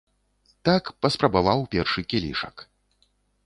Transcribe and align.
Так 0.69 0.83
паспрабаваў 1.07 1.59
першы 1.77 2.01
кілішак. 2.15 2.55